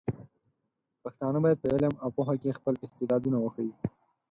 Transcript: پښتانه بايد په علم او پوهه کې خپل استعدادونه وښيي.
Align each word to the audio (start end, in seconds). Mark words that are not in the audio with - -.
پښتانه 1.03 1.39
بايد 1.43 1.57
په 1.61 1.67
علم 1.73 1.93
او 2.03 2.09
پوهه 2.15 2.35
کې 2.41 2.57
خپل 2.59 2.73
استعدادونه 2.85 3.37
وښيي. 3.39 3.73